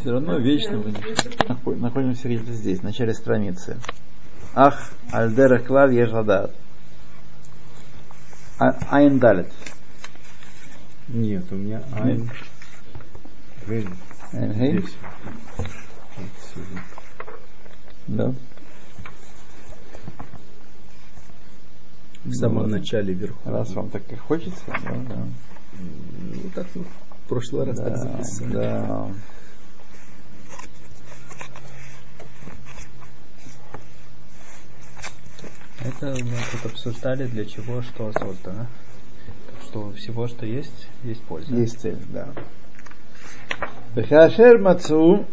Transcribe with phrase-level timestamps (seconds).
[0.00, 0.82] все равно вечно
[1.64, 3.76] мы находимся где-то здесь, в начале страницы.
[4.54, 6.54] Ах, альдера клав ежадат.
[8.58, 9.52] А, айн далит.
[11.08, 12.30] Нет, у меня айн.
[14.32, 14.84] Айн
[18.08, 18.34] Да.
[22.24, 23.38] В самом начале вверху.
[23.48, 25.26] Раз вам так и хочется, да, да.
[25.78, 28.52] Ну, так ну, в прошлый раз да, так записали.
[28.52, 29.08] Да.
[35.79, 38.67] Это мы тут обсуждали, для чего что создано.
[39.63, 41.55] Что всего, что есть, есть польза.
[41.55, 42.27] Есть цель, да.
[43.95, 45.23] וכאשר מצאו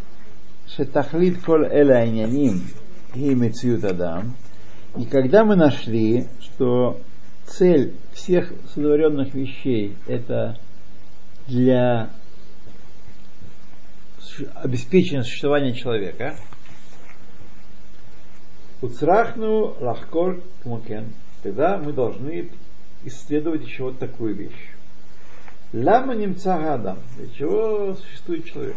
[0.66, 2.52] שתכלית כל אלה העניינים
[3.14, 4.32] היא מציאות אדם,
[4.98, 7.00] и когда мы нашли, что
[7.46, 10.59] цель всех сотворенных вещей это
[11.46, 12.10] для
[14.55, 16.37] обеспечения существования человека,
[18.81, 21.14] Уцрахну лахкор кмукен.
[21.44, 22.50] Тогда мы должны
[23.04, 24.70] исследовать еще вот такую вещь.
[25.73, 27.00] Лама немца гадам.
[27.18, 28.76] Для чего существует человек?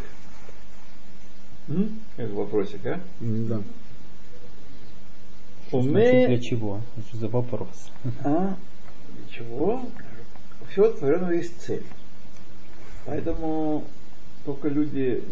[1.68, 2.00] М?
[2.16, 3.00] Как вопросик, а?
[3.20, 3.60] Да.
[5.70, 6.80] Значит, для чего?
[7.08, 7.90] Что за вопрос?
[8.24, 8.56] А?
[9.14, 9.82] Для чего?
[10.60, 11.84] У всего творенного есть цель.
[13.04, 13.84] Поэтому
[14.48, 15.22] только люди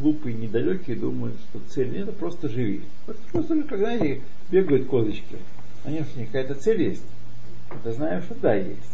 [0.00, 2.82] глупые, недалекие думают, что цель нет, это просто живи.
[3.30, 4.20] Просто, как знаете,
[4.50, 5.36] бегают козочки.
[5.84, 7.04] Они что, какая-то цель есть.
[7.70, 8.90] Это знаем, что да, есть.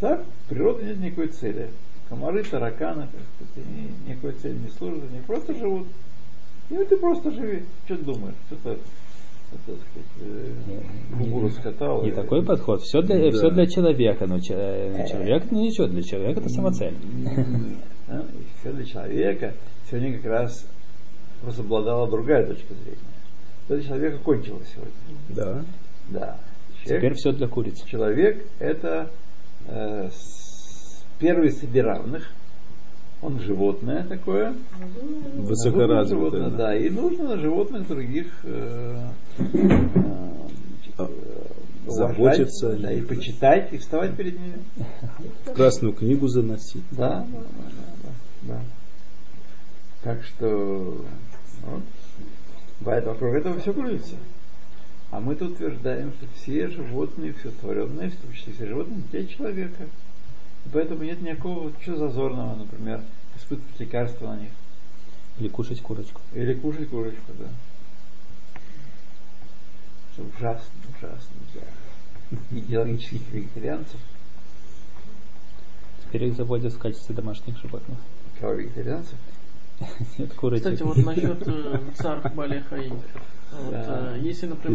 [0.00, 1.68] Так, в природе нет никакой цели.
[2.08, 3.20] Комары, тараканы, так
[3.52, 5.86] сказать, они никакой цели не служат, они просто живут.
[6.70, 7.62] И вот ты просто живи.
[7.84, 8.34] Что ты думаешь?
[8.48, 8.76] Что-то
[9.52, 12.02] так сказать, раскатал.
[12.02, 12.82] Не и- такой подход.
[12.82, 13.30] Все для, Да.
[13.30, 16.96] все для человека, но э, человек это ничего, для человека это самоцель.
[18.06, 18.24] Да,
[18.70, 19.54] и человека.
[19.90, 20.66] Сегодня как раз
[21.42, 22.98] возобладала другая точка зрения.
[23.68, 24.92] Для человека кончилось сегодня.
[25.28, 25.64] Да.
[26.08, 26.36] Да.
[26.84, 27.82] Теперь Человек, все для куриц.
[27.82, 29.10] человек это
[29.66, 30.08] э,
[31.18, 32.30] первый среди равных.
[33.22, 34.54] Он животное такое.
[35.34, 36.30] Высокоразвитое.
[36.30, 36.56] Животное, да.
[36.56, 36.76] да.
[36.76, 39.08] И нужно на животных других э,
[39.38, 39.68] э,
[40.98, 41.08] А,
[41.86, 42.76] заботиться.
[42.76, 44.58] да, и почитать, и вставать перед ними.
[45.54, 46.84] Красную книгу заносить.
[46.92, 47.26] Да.
[50.06, 51.04] Так что
[51.62, 51.82] вот,
[52.78, 54.14] бывает, вокруг этого все крутится.
[55.10, 59.26] А мы тут утверждаем, что все животные, все творенное, в том числе все животные, для
[59.26, 59.82] человека.
[60.64, 63.02] И поэтому нет никакого чего зазорного, например,
[63.36, 64.50] испытывать лекарства на них.
[65.40, 66.20] Или кушать курочку.
[66.34, 67.48] Или кушать курочку, да.
[70.12, 73.98] Что ужасно, ужасно для идеологических вегетарианцев.
[76.04, 77.98] Теперь их заводят в качестве домашних животных.
[78.38, 79.16] Кого вегетарианцев?
[80.18, 80.64] Нет курочек.
[80.64, 82.98] Кстати, вот насчет э, царь Бали Хаим.
[83.72, 84.74] Э, если, например,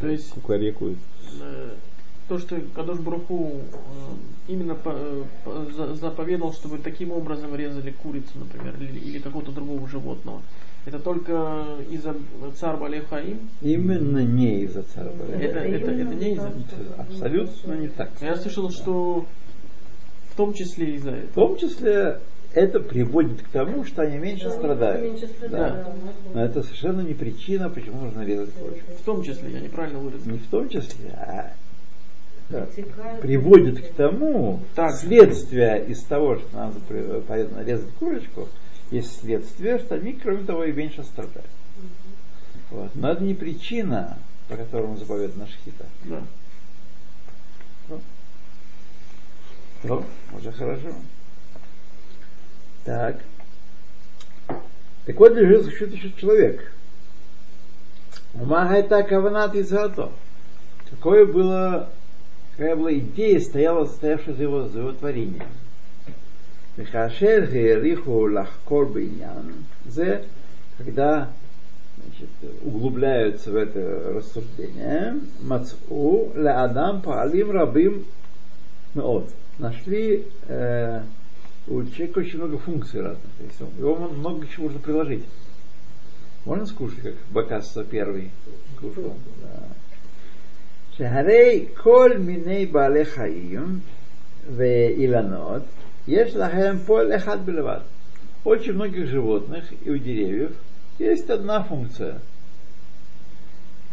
[0.00, 0.32] То есть-
[1.40, 1.70] э,
[2.28, 3.52] то, что Кадош Бруху
[4.48, 10.42] именно по- по- за- заповедал, чтобы таким образом резали курицу, например, или, какого-то другого животного.
[10.86, 12.16] Это только из-за
[12.56, 13.38] царь Бали Хаим?
[13.60, 15.10] Именно не из-за царя.
[15.40, 16.52] Это, это, это не из-за
[16.98, 18.10] Абсолютно не так.
[18.20, 19.24] Я слышал, что
[20.30, 21.48] в том числе из-за В этого.
[21.48, 22.18] том числе
[22.56, 25.02] это приводит к тому, что они меньше страдают.
[25.02, 25.34] Меньше Да.
[25.48, 25.88] страдают.
[26.32, 28.92] Но это совершенно не причина, почему нужно резать курочку.
[28.98, 30.32] В том числе, я неправильно выразил.
[30.32, 31.52] Не в том числе, а
[32.48, 32.66] да,
[33.20, 34.94] приводит к тому, Так.
[34.96, 36.80] следствие из того, что надо
[37.28, 38.48] полезно резать курочку,
[38.90, 41.50] есть следствие, что они, кроме того, и меньше страдают.
[42.70, 42.90] Вот.
[42.94, 44.16] Но это не причина,
[44.48, 45.84] по которому заповедана шхита.
[46.04, 46.22] Да.
[49.84, 50.02] Ну,
[50.32, 50.88] уже хорошо.
[52.86, 53.16] Так.
[55.06, 56.72] Так вот, лежит существует человек.
[58.32, 60.12] Это каванат и зато.
[60.90, 61.88] Какое было,
[62.52, 65.48] какая была идея, стояла, стоявшая за его, за его творением.
[66.76, 69.52] Михашер гериху лахкор бейнян.
[69.86, 70.22] Зе,
[70.78, 71.30] когда
[71.96, 72.28] значит,
[72.62, 78.04] углубляются в это рассуждение, мацу ля адам паалим рабим
[78.94, 79.28] меот.
[79.58, 81.00] Нашли э,
[81.67, 83.31] у человека очень много функций разных.
[83.37, 85.23] То есть он- его мон- много чего можно приложить.
[86.45, 88.31] Можно скушать, как Бакасса первый
[88.79, 89.13] кушал.
[89.41, 89.67] Да.
[90.97, 93.79] שהרי כל מיני בעלי חיים
[94.55, 95.61] ואילנות,
[96.07, 97.79] יש להם פועל אחד בלבד.
[98.43, 100.51] Очень многих животных и у деревьев
[100.99, 102.19] есть одна функция.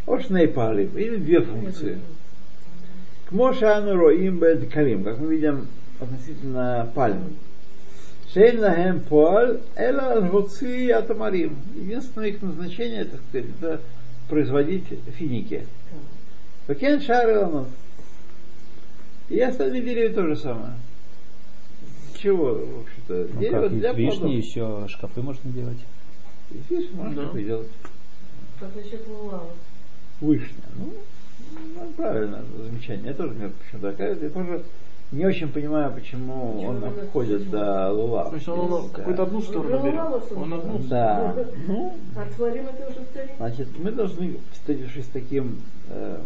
[0.07, 1.99] Ошней палим, или две функции.
[3.27, 5.67] К Мошану Роим Бедкалим, как мы видим
[5.99, 7.35] относительно пальм.
[8.34, 11.56] Шейн лахем поаль эла лгуци атамарим.
[11.76, 13.80] Единственное их назначение, так сказать, это
[14.28, 14.86] производить
[15.16, 15.64] финики.
[16.66, 17.64] Вакен шары
[19.28, 20.72] И остальные деревья то же самое.
[22.18, 23.28] Чего, в общем-то?
[23.34, 24.36] Ну, Дерево как для вишни плодов.
[24.36, 25.78] еще шкафы можно делать.
[26.50, 27.38] Из вишни можно Да.
[27.38, 27.68] делать.
[28.58, 29.50] Как насчет лулава?
[30.20, 30.64] Вышня.
[30.76, 30.92] Ну,
[31.76, 33.08] ну, правильно, замечание.
[33.08, 34.64] Я тоже почему-то я тоже
[35.14, 38.28] не очень понимаю, почему Почему он обходит до лула.
[38.30, 38.88] То есть он, он Да.
[38.96, 40.32] какую-то одну сторону Ну, берет.
[40.36, 40.88] Он одну сторону.
[40.88, 41.34] Да.
[41.66, 43.30] Ну, А уже вторик.
[43.38, 46.20] значит, мы должны, встретившись с таким, эм,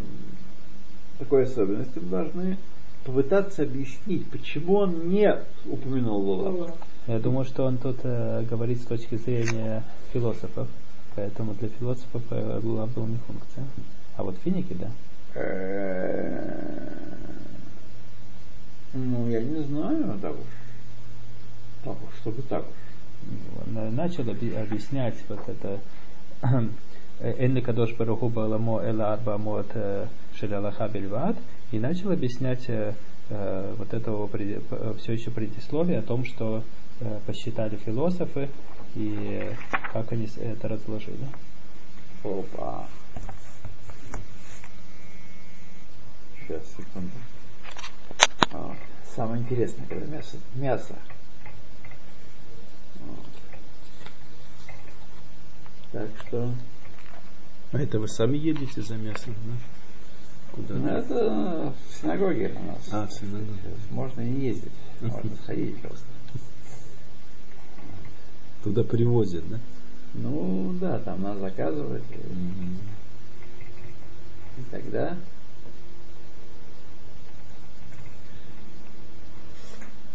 [1.19, 2.57] такой особенностью, мы должны
[3.05, 6.73] попытаться объяснить, почему он не упомянул лула.
[7.07, 9.83] Я думаю, что он тут э, говорит с точки зрения
[10.13, 10.67] философов.
[11.15, 13.65] Поэтому для философов э, лулав был не функция.
[14.15, 14.89] А вот финики, да.
[18.93, 20.47] Э, Ну, я не знаю, так уж.
[21.83, 23.75] Так уж, чтобы так уж.
[23.75, 25.79] Э, начал объяснять вот это
[27.21, 29.67] Энли Кадош Баруху Баламо Эла Арба Мот
[30.39, 31.35] Шелялаха Бельват
[31.71, 32.93] и начал объяснять э,
[33.29, 34.29] э, вот этого
[34.97, 36.63] все еще предисловие о том, что
[37.01, 38.49] э, посчитали философы
[38.95, 39.55] и э,
[39.93, 41.27] как они это разложили.
[42.23, 42.87] Опа.
[46.47, 47.11] Сейчас, секунду.
[48.51, 48.75] А,
[49.15, 50.37] самое интересное, когда мясо.
[50.55, 50.95] Мясо.
[52.99, 53.25] Вот.
[55.91, 56.53] Так что,
[57.71, 59.53] А это вы сами едете за мясом, да?
[60.51, 60.75] Куда?
[60.75, 62.89] ну, это в синагоге у нас.
[62.91, 63.75] А, в синагоге.
[63.91, 64.71] Можно и не ездить,
[65.01, 66.05] можно сходить просто.
[68.63, 69.59] Туда привозят, да?
[70.15, 72.03] Ну, да, там надо заказывать.
[72.11, 72.17] И,
[74.59, 75.15] и тогда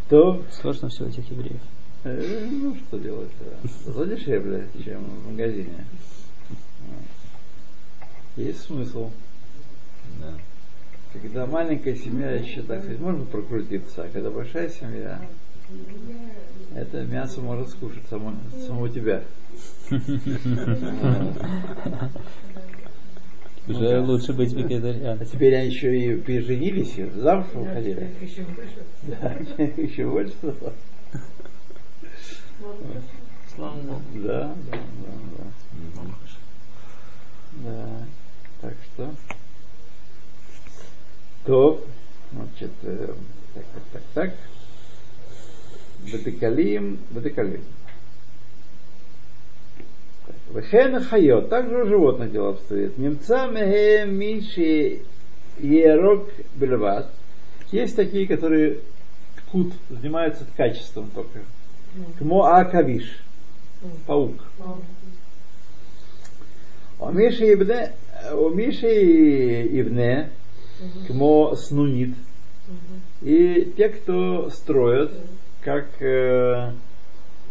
[0.09, 1.61] то Сложно все этих евреев.
[2.05, 3.31] Э, Ну, что делать?
[3.41, 3.69] да.
[3.87, 5.87] Зато дешевле, чем в магазине.
[8.37, 9.11] Есть смысл.
[10.21, 10.33] Да.
[11.21, 15.21] Когда маленькая семья, еще так сказать, можно прокрутиться, а когда большая семья,
[16.75, 18.35] это мясо может скушать само,
[18.67, 19.23] само тебя.
[23.67, 24.03] Уже да.
[24.03, 25.27] лучше быть А вегетарианцем.
[25.27, 28.11] теперь они еще и переженились, и замуж выходили.
[28.21, 28.85] Еще выше.
[29.03, 29.33] Да,
[29.83, 30.75] еще больше стало.
[33.55, 34.03] Слава Богу.
[34.15, 36.05] Да, да, да, да.
[37.65, 38.07] Да.
[38.61, 39.15] Так что.
[41.47, 41.85] То,
[42.33, 43.15] значит, э,
[43.55, 44.35] так, так, так, так.
[46.05, 47.63] Бетекалим, бетекалим.
[50.53, 52.99] Вехен хайот, также у животных дело обстоит.
[52.99, 55.03] Немца меге миши
[55.59, 57.11] ерок бельват.
[57.73, 58.81] Есть такие, которые
[59.37, 61.41] ткут, занимаются ткачеством только.
[62.19, 63.21] Кмо акавиш,
[64.07, 64.37] паук.
[66.99, 67.93] У Миши Ибне,
[68.33, 70.31] у Миши Ибне,
[71.07, 72.15] кмо снунит,
[73.23, 75.13] и те, кто строят,
[75.61, 76.73] как э,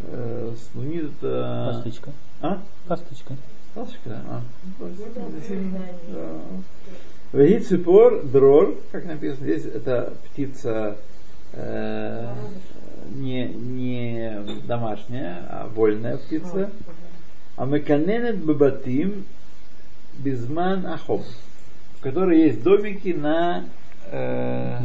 [0.07, 1.71] э, снунит это...
[1.73, 2.11] Пасточка.
[2.41, 2.61] А?
[2.87, 3.35] Пасточка.
[3.73, 4.21] Пасточка, да.
[4.27, 4.41] А.
[6.09, 7.37] Да.
[7.37, 10.97] Веги ципор дрор, как написано здесь, это птица
[11.53, 12.33] э,
[13.15, 16.69] не, не домашняя, а вольная птица.
[17.55, 19.25] А меканенет бабатим
[20.17, 21.23] безман ахоб,
[21.97, 23.65] в которой есть домики на,
[24.11, 24.79] э,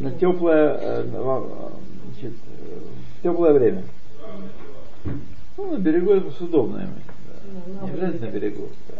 [0.00, 2.78] на теплое, э, значит, э,
[3.18, 3.82] в теплое время.
[5.56, 6.88] Ну, на берегу это удобно иметь,
[7.28, 7.86] да.
[7.86, 8.68] Не обязательно на берегу.
[8.88, 8.94] да.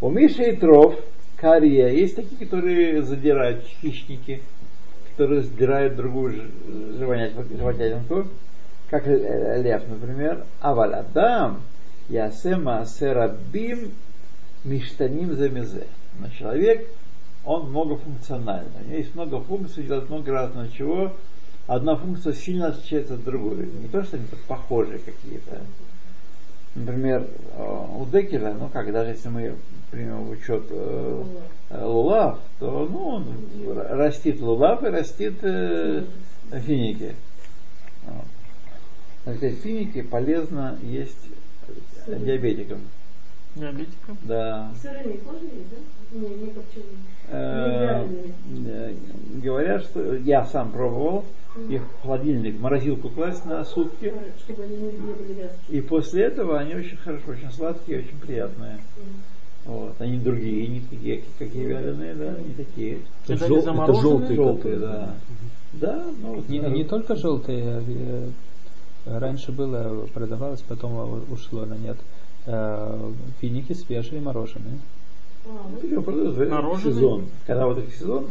[0.00, 0.98] У Миши и Тров,
[1.36, 4.42] Кария, есть такие, которые задирают хищники,
[5.10, 6.50] которые сдирают другую ж-
[6.98, 8.26] животят- животятинку,
[8.88, 10.44] как лев, например.
[10.60, 11.62] Аваль Адам,
[12.08, 13.92] Ясема Серабим,
[14.64, 15.86] Миштаним Замезе.
[16.20, 16.86] Но человек,
[17.44, 18.70] он многофункциональный.
[18.84, 21.12] У него есть много функций, делает много разного чего.
[21.66, 23.66] Одна функция сильно отличается от другой.
[23.66, 25.62] Не то, что они тут похожие какие-то.
[26.74, 29.56] Например, э, у Декеля, ну как, даже если мы
[29.90, 31.24] примем в учет э,
[31.70, 33.26] э, лулав, то ну, он
[33.90, 36.04] растит лулав и растит э,
[36.50, 37.14] финики.
[39.24, 39.38] Вот.
[39.38, 41.28] Финики полезно есть
[42.06, 42.80] диабетикам.
[43.54, 44.16] Диабетиком.
[44.22, 44.72] Да.
[44.80, 45.24] Сырыми есть,
[45.70, 46.18] да?
[46.18, 46.96] Не, не копченые.
[47.28, 48.06] Э,
[49.42, 51.26] говорят, что я сам пробовал
[51.68, 55.78] их в холодильник, в морозилку класть на сутки, Чтобы они не, не были вязкие.
[55.78, 58.78] и после этого они очень хорошо, очень сладкие, очень приятные.
[59.64, 59.94] Вот.
[60.00, 62.98] Они другие, не такие, какие вяленые, да, не такие.
[63.28, 64.02] Это жел- не замороженные?
[64.02, 65.14] желтый, Желтые, который, да.
[65.74, 66.48] Да, ну вот.
[66.48, 68.28] Не, э, не только желтые, э,
[69.06, 71.96] раньше было, продавалось, потом ушло на нет.
[72.46, 74.78] Э, Финики свежие, мороженые.
[75.46, 76.92] А, ну, продают в Мороженое?
[76.94, 77.26] сезон.
[77.46, 78.26] Когда вот этот сезон,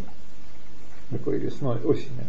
[1.10, 2.26] такой весной, осенью,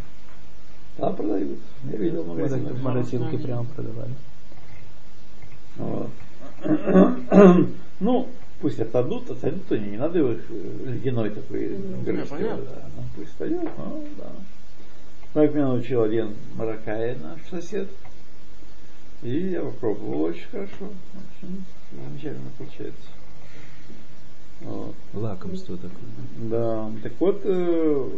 [0.97, 1.59] там продают.
[1.85, 2.69] Я видел в Вот магазинах.
[2.69, 4.15] так в морозилке прямо продавали.
[5.77, 6.11] Вот.
[8.01, 8.29] Ну,
[8.61, 12.31] пусть отойдут, отойдут они, не надо их э, ледяной такой грызть.
[12.31, 12.57] да.
[12.97, 14.31] Ну, пусть стоят, ну, да.
[15.35, 17.89] Как меня научил один мароккаец наш сосед.
[19.23, 20.89] И я попробовал очень хорошо.
[21.41, 23.09] Очень замечательно получается.
[24.65, 24.95] Вот.
[25.15, 25.91] Лакомство такое.
[26.39, 28.09] Да, так вот, э,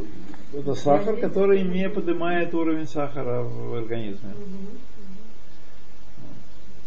[0.54, 4.30] это сахар, который не поднимает уровень сахара в организме.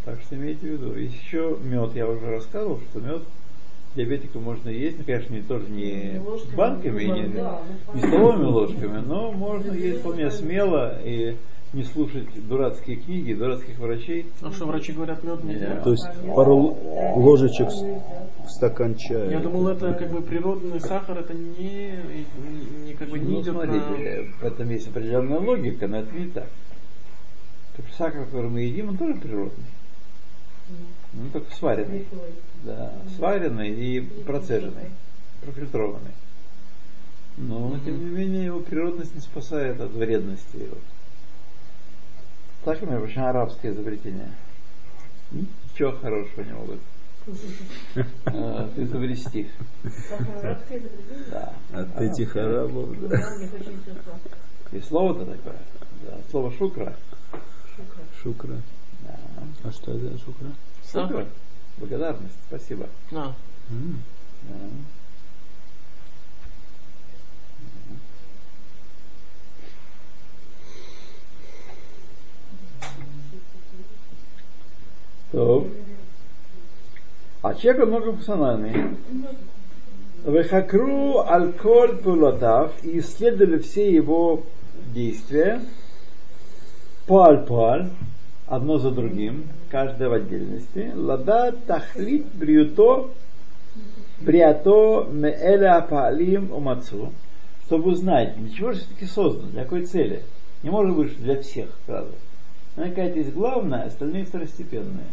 [0.06, 0.96] Так что имейте в виду.
[0.96, 3.24] Есть еще мед, я уже рассказывал, что мед
[3.98, 8.00] диабетику можно есть, ну, конечно, не, тоже не Не ложками, банками, ну, не, да, ну,
[8.00, 11.36] не столовыми ложками, но можно есть вполне смело и
[11.74, 14.28] не слушать дурацкие книги, дурацких врачей.
[14.42, 15.82] А что, врачи говорят, мед нельзя?
[15.82, 16.78] То есть пару
[17.16, 19.30] ложечек в стакан чая.
[19.32, 21.92] Я думал, это как бы природный сахар, это не,
[22.86, 26.28] не, как бы не Ну, идет смотрите, в этом есть определенная логика, но это не
[26.28, 26.48] так.
[27.72, 29.66] Потому что сахар, который мы едим, он тоже природный.
[31.14, 32.06] Ну, только сваренный.
[32.64, 34.92] Да, сваренный и процеженный,
[35.42, 36.12] профильтрованный.
[37.38, 40.78] Но, тем не менее, его природность не спасает от вредности его.
[42.68, 44.30] Так, у меня очень арабское изобретение.
[45.32, 46.80] Ничего хорошего не могут
[47.96, 49.50] э, изобрести.
[51.32, 51.54] Да.
[51.72, 52.90] От этих арабов.
[54.74, 55.62] И слово-то такое.
[56.06, 56.94] Да, слово шукра.
[58.22, 58.62] Шукра.
[59.64, 60.52] А что это за шукра?
[60.92, 61.26] Шукра.
[61.78, 62.36] Благодарность.
[62.50, 62.90] Спасибо.
[63.14, 63.34] А.
[64.44, 64.56] Да.
[75.34, 75.66] А
[77.56, 78.98] человек многофункциональный.
[80.26, 84.44] Вехакру аль-коль пулатав и исследовали все его
[84.94, 85.62] действия
[87.08, 87.90] паль-паль,
[88.46, 90.92] одно за другим, каждое в отдельности.
[90.94, 93.10] Лада тахлит бриюто
[94.20, 97.14] бриато меэля палим умацу,
[97.66, 100.24] чтобы узнать, для чего же все-таки создан, для какой цели.
[100.64, 102.12] Не может быть, для всех сразу.
[102.78, 105.08] Она какая-то есть главная, остальные второстепенные.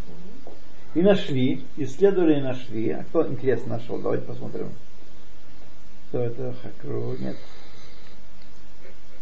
[0.94, 2.90] И нашли, исследовали и нашли.
[2.90, 3.98] А кто интересно нашел?
[3.98, 4.70] Давайте посмотрим.
[6.08, 7.16] Кто это Хакру?
[7.16, 7.36] Нет.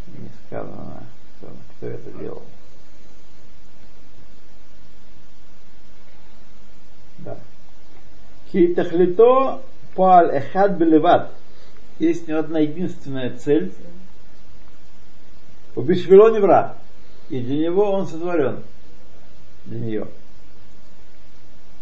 [0.09, 1.05] Не сказано,
[1.39, 2.43] кто, кто это делал.
[7.19, 7.39] Да.
[8.51, 9.63] Хитахлито
[9.95, 11.33] пал эхад белеват.
[12.01, 13.73] Есть него одна единственная цель.
[15.77, 16.77] Убишвило не вра.
[17.33, 18.63] И для него он сотворен.
[19.65, 20.07] Для нее.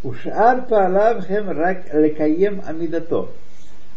[0.04, 3.30] Ушар палав хем рак лекаем амидато.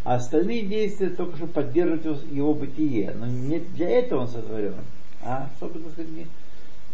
[0.03, 3.13] А остальные действия только что поддерживать его- бытие.
[3.15, 4.74] Но не для этого он сотворен.
[5.22, 6.10] А чтобы, так сказать,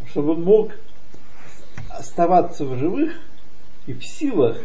[0.09, 0.73] чтобы мог
[1.91, 3.13] оставаться в живых
[3.87, 4.57] и в силах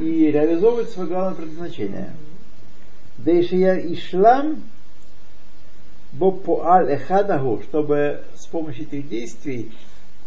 [0.00, 2.14] и реализовывать свое главное предназначение.
[3.18, 4.62] Дейшия ишлам
[6.12, 9.72] бопуаль эхадаху, чтобы с помощью этих действий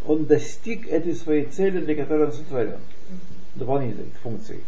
[0.06, 2.78] он достиг этой своей цели, для которой он сотворен.
[3.54, 4.60] Дополнительных функций.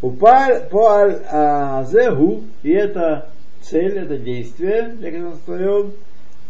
[0.00, 3.30] Упаль азеху, и это
[3.62, 5.92] цель, это действие, для которого он сотворен,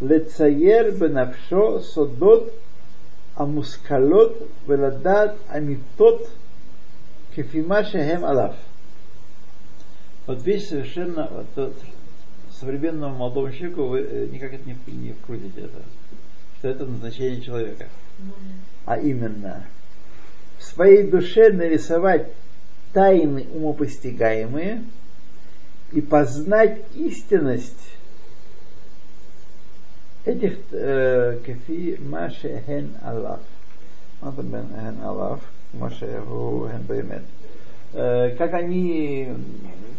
[0.00, 2.52] лецаер бенавшо содот
[3.36, 6.28] амускалот веладат амитот
[7.34, 8.56] кефима шехем алаф.
[10.26, 11.74] Вот вещь совершенно вот,
[12.64, 15.82] современному молодому человеку вы э, никак это не, не вкрутите это.
[16.58, 17.86] Что это назначение человека.
[18.86, 19.64] А именно
[20.58, 22.28] в своей душе нарисовать
[22.92, 24.82] тайны умопостигаемые
[25.92, 27.90] и познать истинность
[30.24, 33.40] этих э, кефи маше хен алаф.
[34.22, 35.40] Мата бен хен алаф,
[35.74, 37.24] маше хен беймет.
[37.92, 39.34] Э, Как они,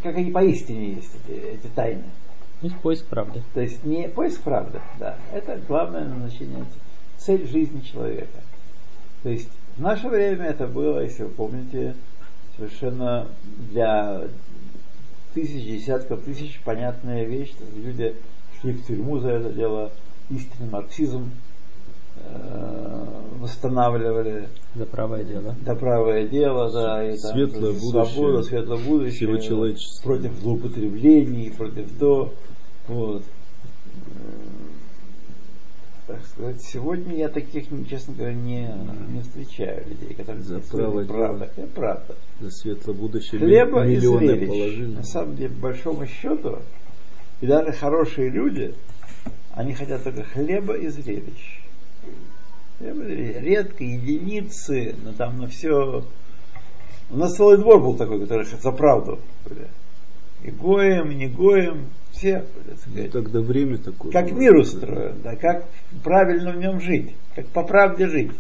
[0.02, 2.04] как они поистине есть эти, эти тайны.
[2.62, 3.42] Есть поиск правды.
[3.54, 5.18] То есть не поиск правды, да.
[5.34, 6.66] Это главное назначение,
[7.18, 8.40] цель жизни человека.
[9.24, 11.96] То есть в наше время это было, если вы помните,
[12.56, 13.28] совершенно
[13.72, 14.24] для
[15.34, 17.52] тысяч, десятков тысяч понятная вещь.
[17.52, 18.16] То Люди
[18.60, 19.92] шли в тюрьму за это дело,
[20.30, 21.32] истинный марксизм
[23.40, 25.56] восстанавливали, За правое дело.
[25.62, 30.04] да, правое дело, да, и там Светлое будущее свобода, светлое будущее, всего человечества.
[30.04, 32.34] против злоупотреблений, против то,
[32.88, 33.24] вот.
[36.08, 38.70] так сказать, сегодня я таких, честно говоря, не,
[39.10, 41.50] не встречаю людей, которые За действуют право правда.
[41.56, 42.16] Это правда.
[42.40, 44.48] За светлое будущее Хлеба и миллионы зрелищ.
[44.50, 44.96] положили.
[44.96, 46.60] На самом деле, по большому счету,
[47.42, 48.74] и даже хорошие люди,
[49.54, 51.62] они хотят только хлеба и зрелищ.
[52.80, 56.04] Редко, единицы, но там на все...
[57.10, 59.68] У нас целый двор был такой, который за правду были.
[60.44, 64.12] И гоем, и не гоем, все, так Ну, тогда время такое.
[64.12, 64.40] Как было.
[64.40, 65.66] мир устроен, да, как
[66.04, 68.32] правильно в нем жить, как по правде жить.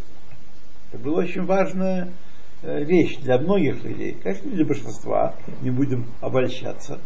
[0.92, 2.10] Это была очень важная
[2.62, 7.00] э, вещь для многих людей, конечно, не для большинства, не будем обольщаться.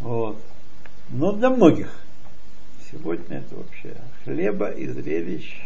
[0.00, 0.38] Вот.
[1.10, 1.92] Но для многих.
[2.90, 5.60] Сегодня это вообще хлеба и зрелищ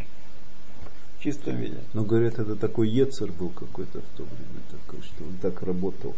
[1.20, 1.76] в чистом виде.
[1.92, 6.14] Но говорят, это такой Ецер был какой-то в то время, такой, что он так работал.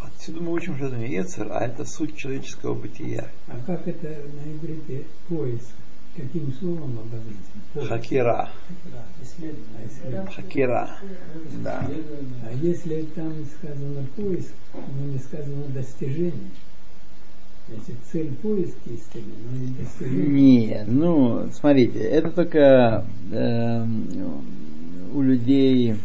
[0.00, 3.28] Отсюда мы учим, что это не Ецер, а это суть человеческого бытия.
[3.48, 5.68] А как это на иврите поиск?
[6.16, 7.62] Каким словом обозначен?
[7.74, 7.88] Поиск.
[7.88, 8.50] Хакира.
[8.92, 10.30] А исследование.
[10.34, 10.98] Хакира.
[11.62, 11.90] Да.
[12.46, 16.50] А если там сказано поиск, но не сказано достижение,
[17.68, 20.66] значит цель поиска истины, но не достижение.
[20.66, 24.44] Нет, ну, смотрите, это только эм,
[25.14, 25.96] у людей,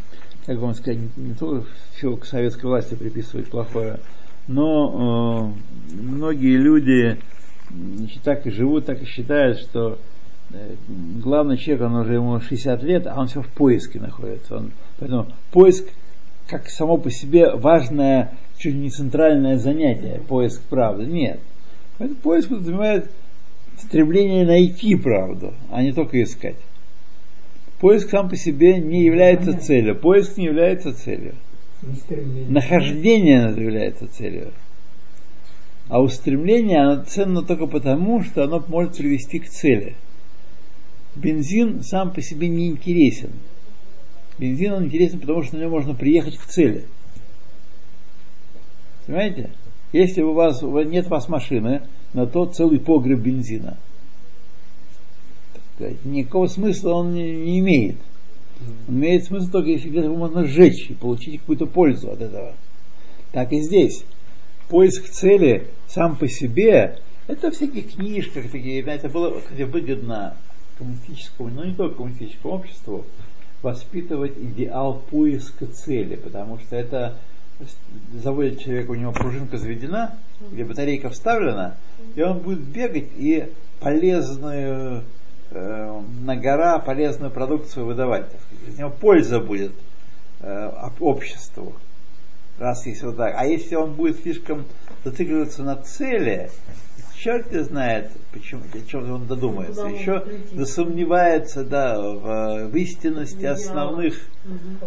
[0.46, 4.00] как вам сказать, не, только все к советской власти приписывают плохое,
[4.48, 5.54] но
[5.90, 7.18] э, многие люди
[7.70, 10.00] значит, так и живут, так и считают, что
[10.52, 10.76] э,
[11.22, 14.58] главный человек, он уже ему 60 лет, а он все в поиске находится.
[14.58, 15.86] Он, поэтому поиск
[16.48, 21.06] как само по себе важное, чуть не центральное занятие, поиск правды.
[21.06, 21.40] Нет.
[21.98, 23.10] Поэтому поиск подразумевает
[23.78, 26.58] стремление найти правду, а не только искать.
[27.80, 29.96] Поиск сам по себе не является целью.
[29.96, 31.36] Поиск не является целью.
[31.82, 32.46] Не.
[32.50, 34.52] Нахождение оно является целью.
[35.88, 39.96] А устремление оно ценно только потому, что оно может привести к цели.
[41.16, 43.32] Бензин сам по себе не интересен.
[44.38, 46.86] Бензин он интересен, потому что на нем можно приехать к цели.
[49.08, 49.50] Понимаете?
[49.93, 51.82] Если у вас нет у вас машины,
[52.13, 53.78] на то целый погреб бензина.
[55.76, 57.96] Сказать, Никакого смысла он не, имеет.
[58.88, 62.54] Он имеет смысл только если где-то можно сжечь и получить какую-то пользу от этого.
[63.32, 64.04] Так и здесь.
[64.67, 70.36] Поиск цели сам по себе, это в всяких книжках, такие, это было кстати, выгодно
[70.78, 73.06] коммунистическому, но не только коммунистическому обществу,
[73.62, 77.17] воспитывать идеал поиска цели, потому что это
[78.13, 80.15] заводит человека, у него пружинка заведена,
[80.52, 81.76] где батарейка вставлена,
[82.15, 85.04] и он будет бегать и полезную
[85.52, 88.32] э, на гора полезную продукцию выдавать.
[88.32, 88.41] Так.
[88.67, 89.74] Из него польза будет
[90.41, 91.74] э, об- обществу.
[92.60, 93.36] Раз если вот так.
[93.38, 94.65] А если он будет слишком
[95.04, 96.50] зацикливаться на цели,
[97.17, 99.82] черт не знает, почему, о чем он додумается.
[99.84, 103.60] Куда Еще засомневается да, в, в истинности Идеалов.
[103.60, 104.21] основных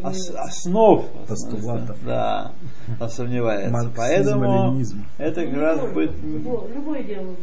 [0.03, 1.07] ос- основ.
[1.29, 1.97] Постулатов.
[2.05, 2.53] Да,
[3.01, 3.71] он сомневается.
[3.71, 5.05] Марксизм, Поэтому ленинизм.
[5.19, 6.23] это как Ну, раз любой, будет...
[6.25, 7.35] любой- Любое дело.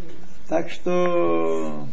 [0.48, 1.86] Так что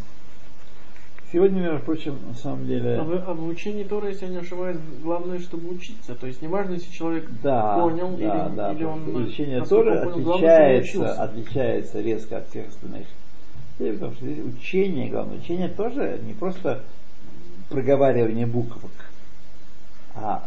[1.35, 2.95] сегодня, между прочим, на самом деле...
[2.95, 6.15] А в, а в учении Тора, если я не ошибаюсь, главное, чтобы учиться.
[6.15, 9.25] То есть неважно, если человек Да, понял да, или, да, или он
[9.59, 11.23] насколько Торы понял, главное, отличается, учился.
[11.23, 13.07] отличается резко от всех остальных.
[13.81, 16.85] И Потому что здесь учение, главное, учение тоже не просто
[17.69, 18.93] проговаривание буквок,
[20.15, 20.47] а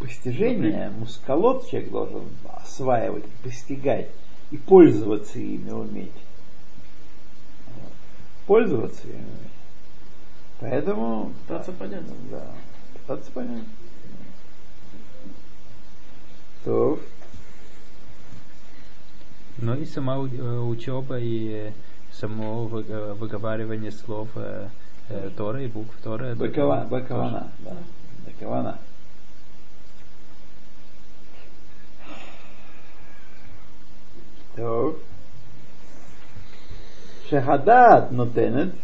[0.00, 4.08] постижение, мускалот человек должен осваивать, постигать
[4.50, 6.10] и пользоваться ими уметь.
[8.48, 9.55] Пользоваться ими уметь.
[10.60, 11.32] Поэтому...
[11.46, 12.30] Пытаться да, понять.
[12.30, 12.46] Да,
[12.94, 13.64] пытаться понять.
[16.64, 16.98] То.
[19.58, 21.72] Но и сама э, учеба, и э,
[22.12, 24.28] само э, выговаривание слов
[25.36, 26.34] Тора и букв Тора.
[26.34, 27.76] Бакавана, бакавана, да.
[28.26, 28.78] Бакавана.
[34.56, 34.98] То.
[37.28, 38.74] Шехадат нотенет.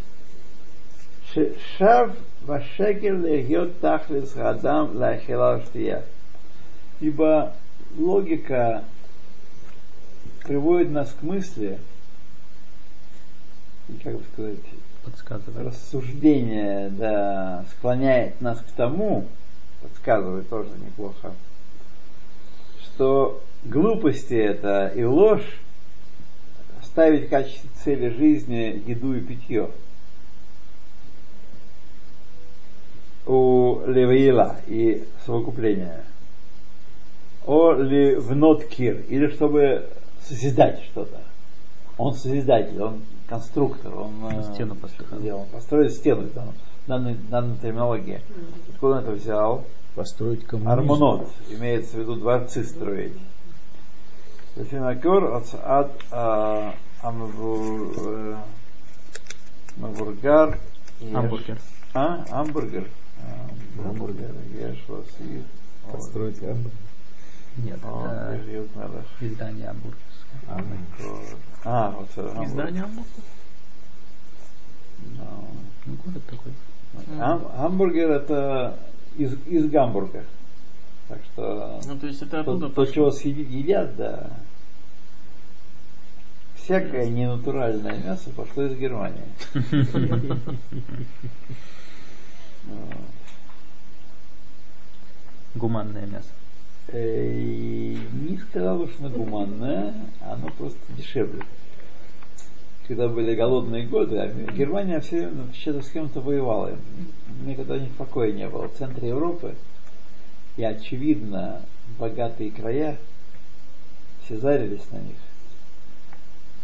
[1.32, 2.10] ששב
[2.46, 6.00] ושקל להיות תכלס האדם לאכילה ושתייה.
[7.00, 7.54] Ибо
[7.98, 8.84] логика
[10.44, 11.78] приводит нас к мысли,
[13.90, 14.60] и как бы сказать,
[15.04, 15.68] подсказывает.
[15.68, 19.28] рассуждение да, склоняет нас к тому,
[19.82, 21.34] подсказывает тоже неплохо,
[22.82, 25.60] что глупости это и ложь
[26.84, 29.70] ставить в качестве цели жизни еду и питье.
[33.27, 36.05] У Левиила и совокупления.
[37.47, 39.89] О ливнот кир, или чтобы
[40.23, 41.21] созидать что-то.
[41.99, 45.21] Он созидатель, он конструктор, он э, Стену построил.
[45.21, 46.53] сделал, построил стену, там,
[46.87, 48.21] данная, данная терминология.
[48.73, 49.65] Откуда он это взял?
[49.95, 50.73] Построить коммунизм.
[50.73, 53.17] Армонот, имеется в виду дворцы строить.
[54.57, 58.39] Лефинакер от а, Амбургар.
[59.81, 61.59] Амбургер.
[61.95, 62.89] А, амбургер.
[63.23, 64.35] А, Амбургер.
[65.91, 66.75] Построить Гамбург.
[67.59, 70.41] Нет, О, это издание Амбургерское.
[70.49, 71.37] Амбургер.
[71.65, 72.49] А, вот это Амбургер.
[72.49, 73.11] Издание Амбурга.
[75.19, 75.29] Да.
[75.87, 76.53] Ну, город такой.
[77.21, 78.79] Ам- Гамбургер это
[79.17, 80.25] из, из Гамбурга.
[81.09, 84.31] Так что Ну, то есть это то, оттуда то, чего едят, да.
[86.55, 89.25] Всякое ненатуральное мясо пошло из Германии.
[95.55, 96.29] Гуманное мясо.
[96.89, 101.43] Э, Не сказал что оно гуманное, оно просто дешевле.
[102.89, 106.77] Когда были голодные годы, а Германия все время с кем-то воевала.
[107.45, 108.69] Никогда ни покоя не было.
[108.69, 109.55] В центре Европы
[110.57, 111.63] и, очевидно,
[111.99, 112.99] богатые края,
[114.25, 115.17] все зарились на них.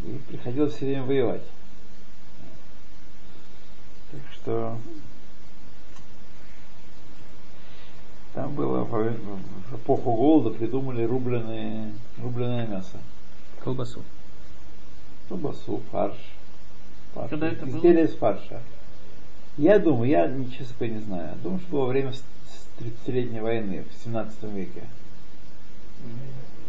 [0.04, 1.42] И приходилось все время воевать.
[4.10, 4.78] Так что
[8.34, 12.98] там было в эпоху голода придумали рубленые, рубленое мясо.
[13.62, 14.02] Колбасу.
[15.28, 16.16] Колбасу, фарш.
[17.14, 17.30] фарш.
[17.30, 17.76] Когда это было?
[17.76, 18.60] Изделия из фарша.
[19.56, 21.34] Я думаю, я ничего такое не знаю.
[21.42, 24.84] Думаю, что было время с- с 30-летней войны в 17 веке.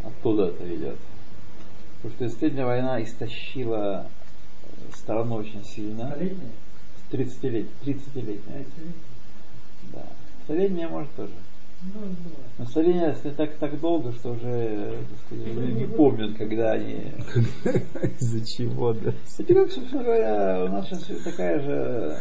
[0.03, 0.97] Оттуда это идет.
[2.01, 4.07] Потому что 30-летняя война истощила
[4.63, 6.07] э, страну очень сильно.
[6.09, 6.51] Столетняя?
[7.11, 7.67] 30-летняя.
[7.85, 8.65] 30-летняя.
[9.93, 10.05] Да.
[10.45, 11.33] Столетняя может тоже.
[11.81, 12.15] Ну.
[12.57, 17.13] Но столетняя если так, так долго, что уже сказать, не помнят, когда они
[18.19, 19.13] Из-за чего, да?
[19.37, 22.17] Это как, собственно говоря, у нас сейчас такая же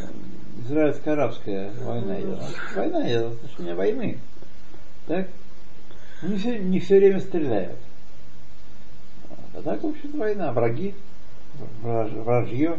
[0.64, 2.38] израильско-арабская война идет.
[2.76, 4.18] Война идет, отношение войны.
[5.06, 5.28] Так?
[6.22, 7.78] Ну, Не все, не все время стреляют.
[9.54, 10.52] А так, в общем война.
[10.52, 10.94] Враги,
[11.82, 12.78] враж, вражье,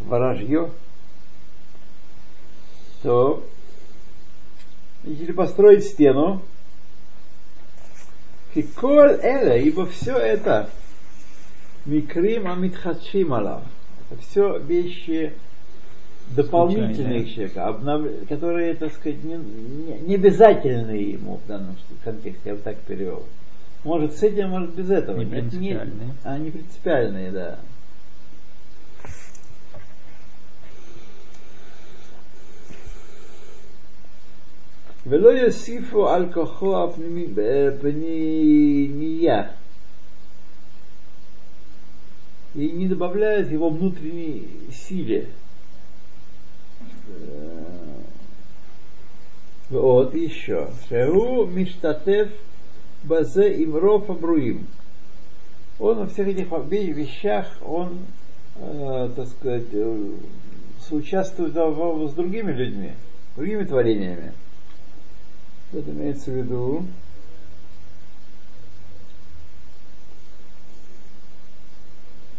[0.00, 0.70] ворожье.
[3.02, 3.44] То,
[5.04, 6.42] если построить стену,
[8.54, 10.68] Хиколь эля, ибо все это
[11.86, 12.46] Микрим
[13.32, 13.62] алав.
[14.10, 15.32] Это все вещи
[16.30, 22.50] дополнительные к человеку, обнов- которые, так сказать, не, не- не обязательные ему в данном контексте,
[22.50, 23.24] я бы так перевел.
[23.84, 25.18] Может с этим, может без этого.
[25.18, 26.14] Не принципиальные.
[26.24, 27.58] а, не принципиальные, да.
[35.07, 37.25] ולא יוסיפו על כוחו הפנימי
[37.81, 39.43] פנימייה
[42.57, 45.27] и не добавляют его внутренней силе.
[47.09, 48.01] Э,
[49.69, 50.69] Вот еще.
[50.87, 52.29] Шеру миштатев
[53.03, 54.67] базе имров абруим.
[55.79, 57.99] Он во всех этих ве- вещах, он,
[58.57, 60.11] э, так сказать, э,
[60.87, 62.93] соучаствует в- в- с другими людьми,
[63.35, 64.31] другими творениями.
[65.73, 66.83] Это имеется в виду,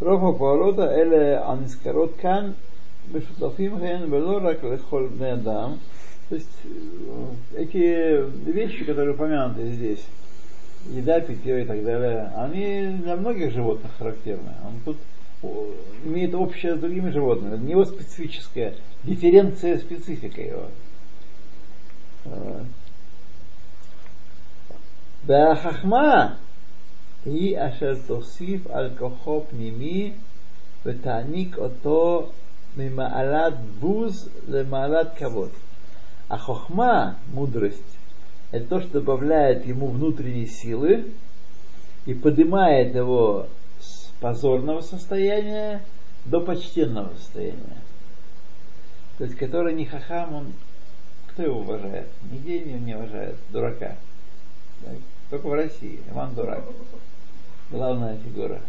[0.00, 2.52] רוב הפועלות האלה הנזכרות כאן
[3.12, 5.72] משותפים הן ולא רק לכל בני אדם.
[6.28, 10.04] То есть э, эти вещи, которые упомянуты здесь,
[10.90, 14.52] еда, питье и так далее, они для многих животных характерны.
[14.66, 14.96] Он тут
[15.44, 15.68] о,
[16.04, 17.54] имеет общее с другими животными.
[17.54, 20.64] Это не его специфическая дифференция специфика его.
[25.28, 26.34] Э, והחכמה
[27.24, 30.12] היא אשר תוסיף על כוחו פנימי
[30.86, 32.30] ותעניק אותו
[32.76, 35.50] ממעלת בוז למעלת כבוד.
[36.28, 37.82] А хохма, мудрость,
[38.50, 41.12] это то, что добавляет ему внутренней силы
[42.04, 43.46] и поднимает его
[43.80, 45.82] с позорного состояния
[46.24, 47.78] до почтенного состояния.
[49.18, 50.52] То есть, который не хахам, он
[51.28, 52.08] кто его уважает?
[52.30, 53.96] Нигде его не уважает, дурака.
[54.82, 54.96] Так,
[55.31, 56.01] Только в России.
[56.11, 56.61] Иван Дурак.
[57.71, 58.59] Главная фигура.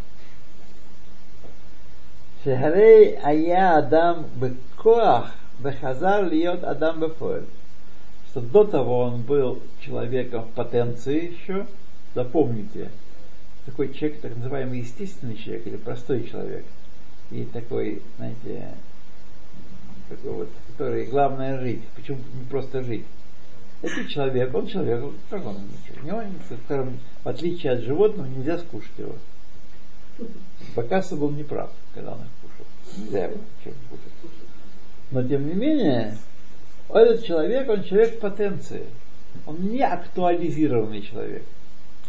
[2.44, 7.46] Шехарей Ая Адам Бекоах Бехазар Льет Адам Бефоэль.
[8.28, 11.66] Что до того он был человеком в потенции еще.
[12.14, 12.90] Запомните,
[13.66, 16.64] такой человек, так называемый естественный человек или простой человек.
[17.32, 18.68] И такой, знаете,
[20.08, 21.82] такой вот, который главное жить.
[21.96, 23.04] Почему не просто жить?
[23.82, 28.58] Этот человек, он человек, как он, у него, в котором, в отличие от животного, нельзя
[28.58, 29.16] скушать его.
[30.76, 32.66] Бакаса был неправ, когда он их кушал.
[32.96, 34.12] Нельзя его чем кушать.
[35.10, 36.16] Но тем не менее,
[36.88, 38.86] этот человек, он человек потенции.
[39.46, 41.42] Он не актуализированный человек.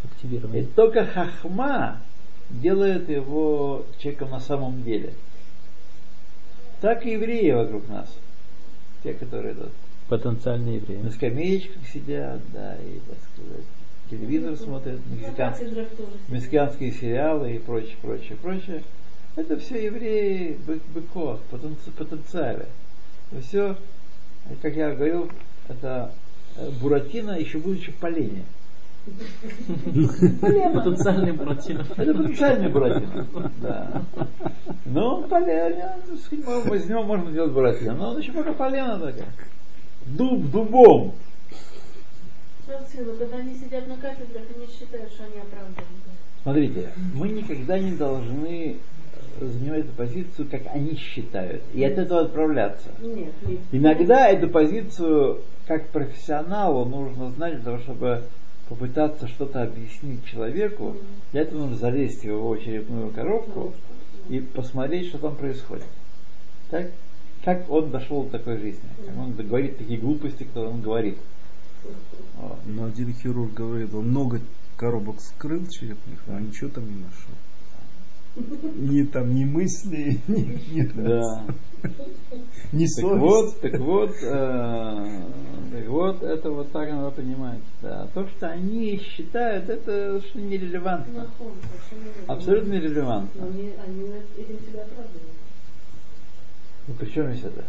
[0.04, 0.66] И Активированный.
[0.76, 2.02] только хахма
[2.50, 5.14] делает его человеком на самом деле.
[6.82, 8.14] Так и евреи вокруг нас.
[9.04, 9.72] Те, которые тут
[10.17, 10.97] Потенциальный еврей.
[10.99, 13.65] на скамеечках сидят, да, и, так сказать,
[14.12, 18.84] телевизор смотрят, На мексиканские, сериалы и прочее, прочее, прочее.
[19.36, 22.67] Это все евреи бы- быков, потенци- потенциали.
[23.32, 23.76] Это все,
[24.62, 25.32] как я говорил,
[25.67, 26.12] это
[26.58, 28.43] э, Буратино еще будучи в полене.
[30.73, 31.86] Потенциальный Буратино.
[31.97, 33.28] Это потенциальный Буратино.
[33.62, 34.04] Да.
[34.86, 35.95] Ну, полено,
[36.65, 37.95] возьмем, можно делать Буратино.
[37.95, 39.28] Но он еще пока полено такая.
[40.06, 41.13] Дуб дубом.
[42.66, 45.88] Смотрите, но когда они сидят на кафедрах, они считают, что они оправданы.
[46.44, 48.78] Смотрите, мы никогда не должны
[49.39, 52.89] занимать эту позицию, как они считают, и от этого отправляться.
[53.00, 53.60] Нет, нет.
[53.72, 58.24] Иногда эту позицию, как профессионалу, нужно знать для того, чтобы
[58.70, 60.98] попытаться что-то объяснить человеку.
[61.32, 63.74] Для этого нужно залезть в его черепную коробку
[64.30, 65.86] и посмотреть, что там происходит.
[66.70, 66.88] Так?
[67.43, 68.89] Как он дошел до такой жизни?
[69.06, 71.17] Как он говорит такие глупости, которые он говорит.
[72.38, 72.58] Вот.
[72.65, 74.39] Но один хирург говорит, он много
[74.77, 77.36] коробок скрыл черепных, но ничего там не нашел.
[78.75, 81.45] Ни там, ни мысли, ни, ни, Да.
[82.71, 85.21] ни Так вот, так вот, э,
[85.71, 87.62] так вот, это вот так надо понимать.
[87.84, 88.08] Да.
[88.15, 91.27] То, что они считают, это совершенно нерелевантно.
[92.25, 93.45] Абсолютно Но нерелевантно.
[93.45, 94.03] они, они
[94.36, 95.42] этим себя оправдывают.
[96.88, 97.63] Ну при чем здесь это?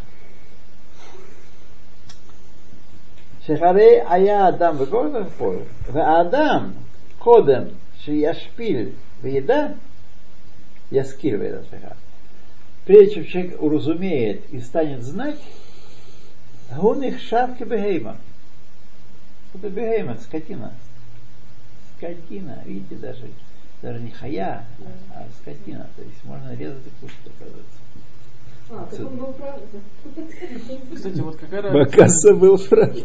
[3.47, 5.63] Шехарей Ая Адам в пол.
[5.87, 6.75] В Адам
[7.19, 7.71] кодем
[8.05, 9.77] шияшпиль в еда
[10.91, 11.67] яскиль в этот
[12.85, 15.41] Прежде чем человек уразумеет и станет знать,
[16.79, 18.17] он их шавки бегейма.
[19.55, 20.73] Это бегейма, скотина.
[21.97, 23.29] Скотина, видите, даже,
[23.81, 24.67] даже не хая,
[25.15, 25.87] а скотина.
[25.97, 27.79] То есть можно резать и кушать, оказывается.
[28.71, 29.61] А, так он был прав.
[30.95, 31.91] Кстати, вот какая разница?
[31.91, 32.97] Бакаса был прав.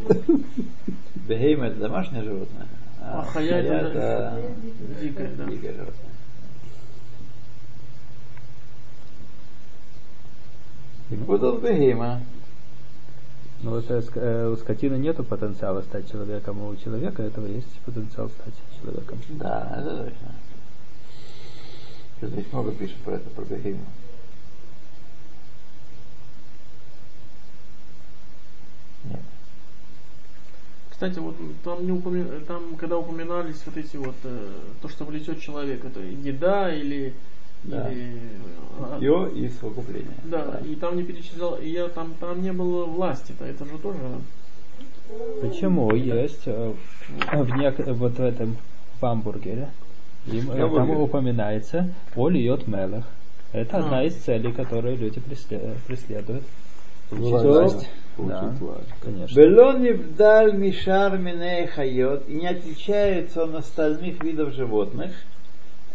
[1.27, 2.67] Бегейма это домашнее животное,
[3.01, 4.41] А хая это это
[5.01, 5.45] дикое, да.
[5.45, 6.09] дикое животное.
[11.09, 12.21] И вот он бегейма.
[13.61, 18.29] Но вот э, у скотины нету потенциала стать человеком, а у человека этого есть потенциал
[18.29, 19.19] стать человеком.
[19.31, 20.35] Да, это точно.
[22.21, 23.83] Здесь много пишет про это, про бегейму.
[30.99, 34.49] Кстати, вот там, не упомя- там когда упоминались вот эти вот, э,
[34.81, 37.13] то, что влечет человека, это еда или...
[37.63, 37.89] Да.
[37.89, 38.19] или,
[38.77, 40.11] а, Ее и совокупление.
[40.25, 43.97] да, и там не перечислял, и я там, там не было власти-то, это же тоже...
[45.41, 46.73] Почему есть э,
[47.31, 48.57] в нек- вот в этом
[48.97, 49.69] в хамбургере
[50.27, 53.05] им, э, там упоминается о льет мелах.
[53.53, 53.79] Это А.
[53.79, 56.43] одна из целей, которые люди пресле- преследуют.
[57.09, 57.87] Власть.
[58.19, 58.89] Получить Да, власть.
[59.01, 59.35] конечно.
[59.35, 65.11] Белон невдаль мишар миней хайот и не отличается он от остальных видов животных,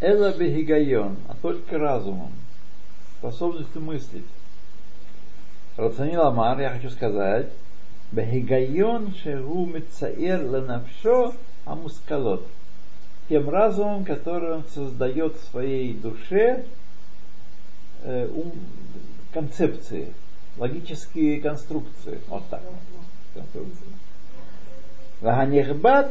[0.01, 2.33] эла бегигайон, а только разумом,
[3.19, 4.27] способностью мыслить.
[5.77, 7.51] Рацанил Амар, я хочу сказать,
[8.13, 11.35] бегигайон шегу мецаэр ленавшо
[11.65, 12.47] амускалот.
[13.29, 16.67] Тем разумом, который он создает в своей душе
[18.03, 18.53] э, ум,
[19.33, 20.13] концепции,
[20.58, 22.20] логические конструкции.
[22.28, 22.62] Вот так.
[23.34, 23.88] конструкции.
[25.22, 26.04] והנכבד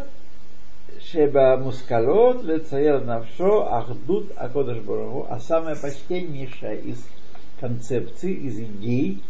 [0.98, 6.98] שבמושכלות לצייר נפשו אחדות הקודש ברוך הוא, а самое почтеннейшее из
[7.60, 9.22] концепций, из идей,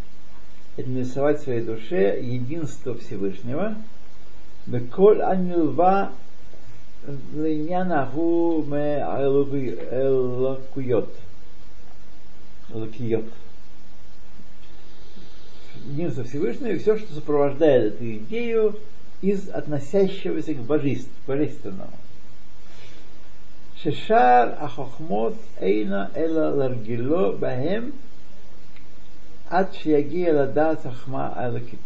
[0.77, 3.75] это нарисовать в своей душе единство Всевышнего,
[4.69, 6.11] בכל הנלווה
[7.37, 8.65] לעניין ההוא
[9.91, 11.13] מאלוקויות.
[12.75, 13.25] אלוקיות.
[15.86, 18.80] единство Всевышнего и все, что сопровождает эту идею
[19.22, 21.94] из относящегося к божеств- божественному.
[23.82, 27.94] Шешар ахохмот эйна эла ларгило бахем
[29.50, 31.80] ад шияги эладат хахма алакит.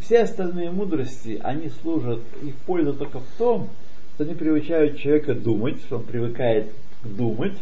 [0.00, 3.68] Все остальные мудрости, они служат, их польза только в том,
[4.14, 6.72] что они приучают человека думать, что он привыкает
[7.04, 7.58] думать,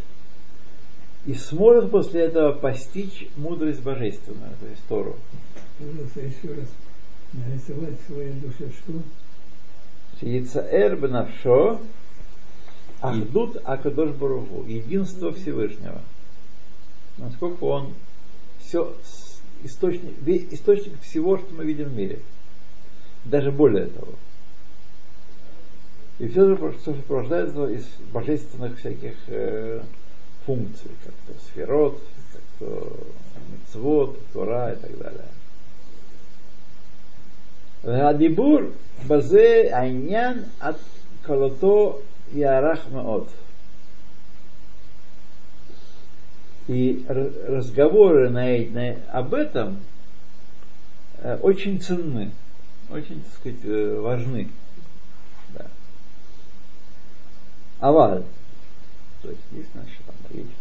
[1.27, 5.17] и сможет после этого постичь мудрость божественную, то есть Тору.
[5.79, 6.69] Пожалуйста, еще раз
[7.33, 8.93] нарисовать в своей душе что?
[10.27, 11.81] Яцаэр бенавшо
[13.01, 16.03] ахдут акадош баруху, единство Всевышнего.
[17.17, 17.95] Насколько он
[18.61, 18.95] все
[19.65, 20.15] источник,
[20.53, 22.21] источник всего, что мы видим в мире.
[23.25, 24.15] Даже более того.
[26.19, 29.83] И все, же, что сопровождается из божественных всяких э,
[30.51, 33.07] функций, как то сферот, как то
[33.51, 35.29] мецвод, тора и так далее.
[37.85, 38.73] Радибур
[39.07, 40.79] базе айнян от
[41.25, 43.29] колото ярах маот.
[46.67, 49.79] И разговоры на, на, об этом
[51.19, 52.33] э, очень ценны,
[52.91, 54.51] очень, так сказать, э, важны.
[55.55, 55.67] Да.
[57.81, 58.25] Аваль.
[59.23, 60.00] То есть есть наша
[60.30, 60.56] там речь.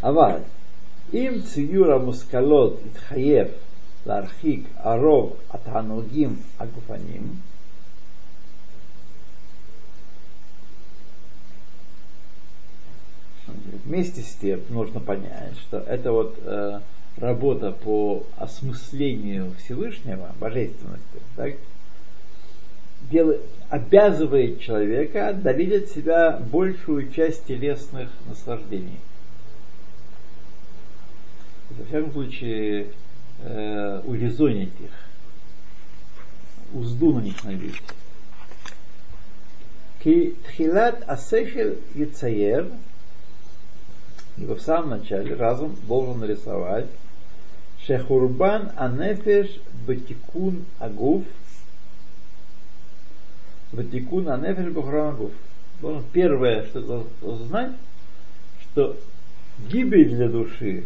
[0.00, 0.42] Аваль.
[1.12, 3.46] Им ציור המושכלות התחייב
[4.06, 7.40] להרחיק הרוב התענוגים הגופניים,
[13.84, 16.80] Вместе с тем нужно понять, что это вот э,
[17.16, 21.54] работа по осмыслению Всевышнего, божественности, так,
[23.13, 28.99] делает, обязывает человека отдалить от себя большую часть телесных наслаждений.
[31.69, 32.87] Во всяком случае,
[33.39, 34.91] э, урезонить их,
[36.73, 37.81] узду на них набить.
[44.37, 46.87] Ибо в самом начале разум должен нарисовать
[47.85, 51.23] Шехурбан Анефеш Батикун Агуф
[53.73, 55.31] Батикун Анефеш Бухрам Агуф.
[55.81, 57.07] Должен первое, что
[57.47, 57.71] знать,
[58.61, 58.95] что
[59.69, 60.85] гибель для души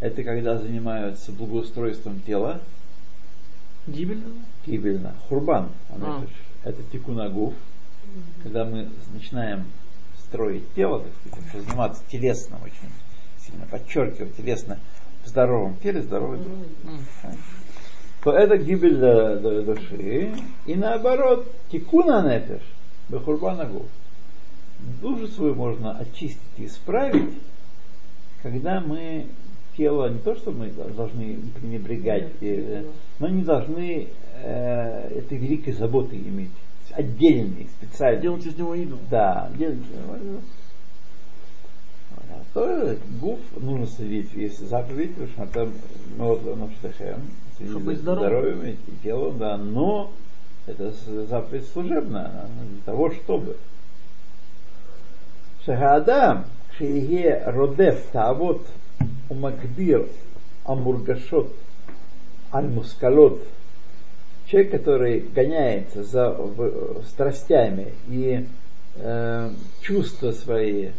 [0.00, 2.60] это когда занимаются благоустройством тела.
[3.86, 4.30] Гибельно?
[4.66, 5.14] Гибельно.
[5.28, 5.70] Хурбан.
[5.90, 6.24] А.
[6.64, 7.54] Это тикунагуф.
[8.42, 9.64] Когда мы начинаем
[10.18, 12.90] строить тело, так сказать, заниматься телесным очень
[13.38, 14.78] сильно, подчеркивать телесно
[15.24, 16.50] в здоровом теле, здоровый дух.
[18.26, 18.96] То это гибель
[19.64, 20.32] души.
[20.66, 22.60] И наоборот, тикуна нефеш,
[23.08, 23.84] бехурбанагу.
[25.00, 27.34] Душу свою можно очистить и исправить,
[28.42, 29.26] когда мы
[29.76, 32.82] тело не то, что мы должны пренебрегать, э,
[33.20, 34.08] но не должны
[34.42, 36.50] э, этой великой заботы иметь
[36.90, 38.22] отдельный, специальный.
[38.22, 38.98] Делать из него идол.
[39.08, 40.40] Да, делать из него идол.
[42.28, 45.72] Э, Второе, губ нужно следить, если заповедь, потому что там
[46.16, 47.22] вот нафтахем,
[47.56, 50.12] следить за здоровьем и тело, да, но
[50.66, 50.92] это
[51.26, 53.56] заповедь служебная, для того, чтобы.
[55.64, 56.46] Шагадам,
[56.78, 58.66] Шиге Родев, Тавот,
[59.28, 60.06] Умакбир,
[60.64, 61.52] Амургашот,
[62.52, 63.42] Альмускалот,
[64.46, 66.36] человек, который гоняется за
[67.08, 68.46] страстями и
[68.96, 69.50] э,
[69.82, 70.90] чувства свои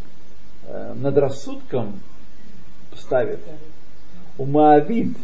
[0.67, 1.99] Э, над рассудком
[2.97, 3.39] ставит.
[4.37, 5.15] Умаавид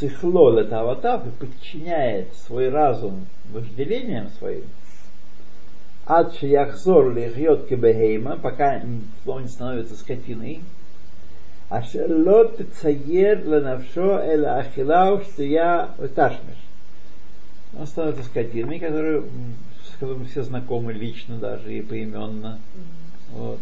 [0.00, 4.64] сихло летаватав и подчиняет свой разум вожделением своим.
[6.06, 8.82] Ад шияхзор лихьет кебехейма, пока
[9.24, 10.62] он не становится скотиной.
[11.70, 16.58] Ашер лот цаер ланавшо эла ахилау штия ташмеш.
[17.78, 19.28] Он становится скотиной, которую,
[19.88, 22.58] с которым все знакомы лично даже и поименно.
[22.58, 23.38] Mm-hmm.
[23.38, 23.60] Вот.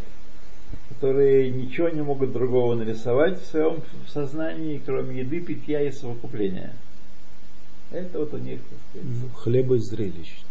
[0.94, 6.72] Которые ничего не могут другого нарисовать в своем сознании, кроме еды, питья и совокупления.
[7.90, 9.09] Это вот у них, так сказать.
[9.22, 10.42] Ну, хлеба и зрелищ.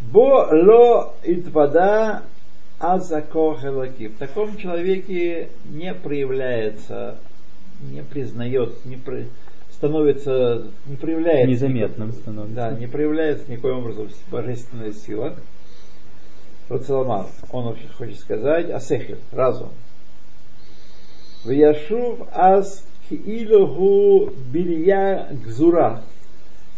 [0.00, 2.24] Бо ло итвада
[2.78, 4.08] азако хелаки.
[4.08, 7.16] В таком человеке не проявляется,
[7.90, 9.28] не признает, не, при,
[9.70, 12.54] становится, не проявляется незаметным становится.
[12.54, 15.36] Да, не проявляется никоим образом божественная сила.
[16.68, 19.70] Рацаламар, он вообще хочет сказать, асехер, разум.
[21.44, 26.02] В Яшув аз киилуху билья гзура.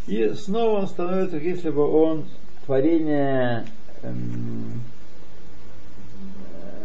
[0.07, 2.27] И снова он становится, если бы он
[2.64, 3.66] творение
[4.03, 4.83] эм,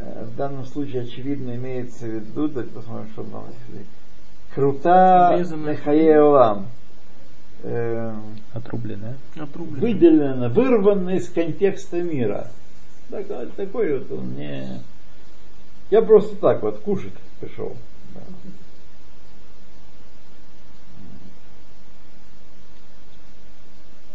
[0.06, 3.86] э, в данном случае очевидно имеется в виду, давайте посмотрим, что он нам здесь
[4.54, 6.68] Крута Мехаеолам.
[9.36, 9.82] Отрубленная.
[9.82, 12.48] Выделена, вырвана из контекста мира.
[13.12, 14.82] Так, такой вот он не...
[15.90, 17.76] Я просто так вот кушать пришел.
[18.16, 18.22] Да.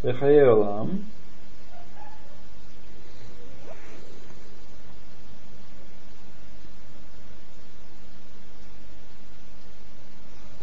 [0.03, 1.05] Бехаеолам.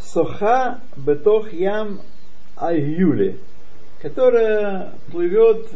[0.02, 2.02] Соха Бетох Ям
[2.56, 3.40] Айюли,
[4.02, 5.68] которая плывет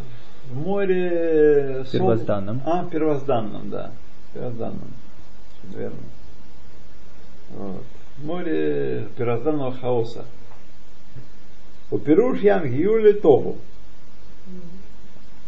[0.55, 1.83] море...
[1.85, 2.61] сол- Первозданном.
[2.65, 3.91] А, первозданном, да.
[4.33, 4.93] Первозданном.
[5.63, 5.97] Верно.
[7.51, 7.83] Вот.
[8.17, 10.25] В море первозданного хаоса.
[11.91, 13.57] У Пируш Ям Гиюли Тогу.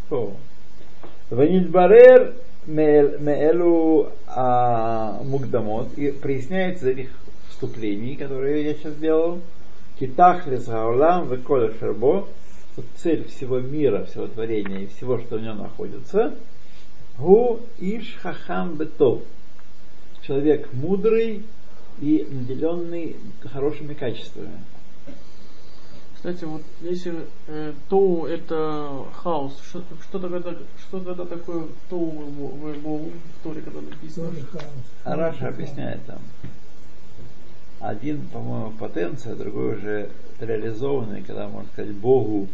[0.10, 0.36] Тогу.
[1.30, 2.34] Ванидбарер
[2.66, 5.98] Меэлу а, Мукдамот.
[5.98, 7.10] И проясняется из этих
[7.50, 9.40] вступлений, которые я сейчас делал.
[10.00, 12.28] Китахлис Гаулам Веколя Шербо.
[12.80, 16.36] Что Цель всего мира, всего творения и всего, что в нем находится.
[17.18, 19.22] Гу Иш Хахам Бетов.
[20.22, 21.44] Человек мудрый
[22.00, 23.16] и наделенный
[23.52, 24.64] хорошими качествами.
[26.16, 27.14] Кстати, вот если
[27.48, 33.12] э, Тоу это хаос, что, что, тогда, что тогда такое Тоу в, в, в,
[33.42, 34.30] Торе, когда написано?
[34.52, 34.64] Хаос.
[35.06, 36.20] А Раша объясняет там.
[37.80, 40.10] Один, по-моему, потенция, другой уже
[40.42, 42.50] реализованный, когда можно сказать Богу.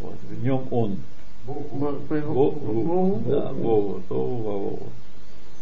[0.00, 0.98] Вот, в нем он.
[1.46, 2.60] Бо- бо- Богу.
[2.82, 3.22] Богу?
[3.26, 4.02] Да, Богу.
[4.08, 4.82] Тогу, Ваву.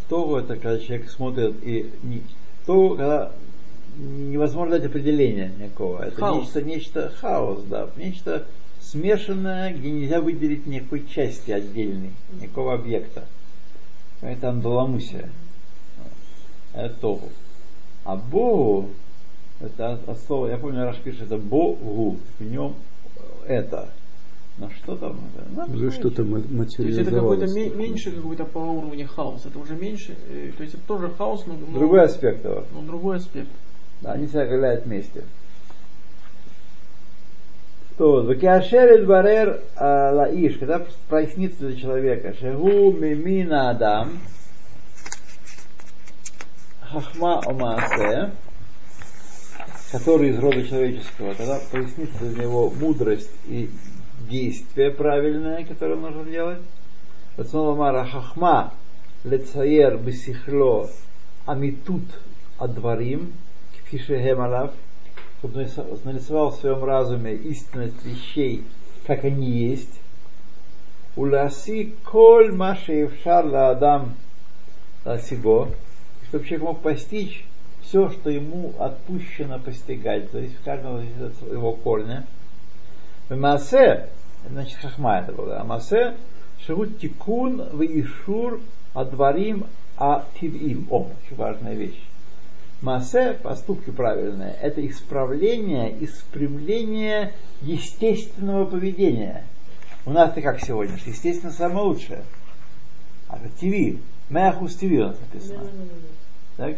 [0.09, 2.23] Тогу это когда человек смотрит и не,
[2.67, 3.33] Тогу, когда
[3.99, 6.03] невозможно дать определения никакого.
[6.03, 6.43] Это Хаос.
[6.45, 8.47] нечто, нечто хаос, да, нечто
[8.81, 13.25] смешанное, где нельзя выделить никакой части отдельной, никакого объекта.
[14.21, 15.31] Это андаламусия.
[16.75, 17.29] Это тогу.
[18.05, 18.91] А Богу,
[19.61, 22.75] это от, от слова, я помню, Раш пишет, это Богу, в нем
[23.47, 23.91] это.
[24.59, 25.21] Но что там?
[25.37, 25.63] это?
[25.63, 25.95] Уже смотреть.
[25.95, 27.55] что-то ма- То есть это какой-то материализовалось.
[27.55, 29.47] ме- меньше какой-то по уровню хаос.
[29.47, 30.17] Это уже меньше.
[30.29, 32.65] э, то есть это тоже хаос, но, Другой аспект его.
[32.73, 33.49] но другой аспект.
[34.01, 35.25] Да, они себя гуляют вместе.
[37.97, 44.19] То, Вакиашер Барер Лаиш, когда прояснится для человека, Шегу Мимина Адам,
[46.81, 48.31] Хахма Омаасе,
[49.93, 53.69] который из рода человеческого, когда прояснится для него мудрость и
[54.29, 56.59] действие правильное, которое нужно делать.
[57.37, 58.73] Рацион Мара Хахма
[59.25, 60.89] Лецаер Бесихло
[61.47, 62.05] Амитут
[62.59, 63.33] Адварим
[63.85, 64.73] Кфишехем Алав,
[65.39, 65.69] чтобы
[66.05, 68.65] нарисовал в своем разуме истинность вещей,
[69.07, 70.01] как они есть.
[71.17, 72.57] Уляси коль
[73.25, 74.15] шарла адам
[75.23, 75.69] сиго,
[76.29, 77.45] чтобы человек мог постичь
[77.83, 82.27] все, что ему отпущено постигать, то есть в каждом из его корня.
[83.29, 84.11] В Масе,
[84.51, 86.15] значит, хахма это было, а Масе,
[86.67, 88.61] шагут тикун в ишур
[88.95, 90.87] адварим а тивим.
[90.91, 92.01] О, очень важная вещь.
[92.81, 99.45] Масе, поступки правильные, это исправление и спрямление естественного поведения.
[100.07, 102.23] У нас-то как сегодня, что естественно самое лучшее.
[103.29, 105.67] А это ТВ, Мяхус ТВ у нас написано.
[106.57, 106.77] Так?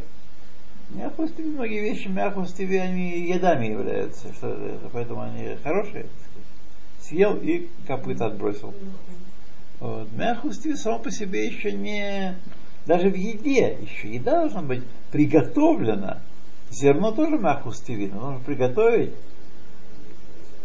[0.89, 6.07] Мяхус ТВ, многие вещи Мяхус ТВ, они едами являются, что, это, поэтому они хорошие.
[7.01, 8.75] Съел и копыта отбросил.
[9.81, 10.09] Вот.
[10.13, 12.37] Мяхус ТВ само по себе еще не...
[12.87, 16.21] Даже в еде, еще еда должна быть приготовлена.
[16.71, 19.13] Зерно тоже мяхус ТВ, но нужно приготовить,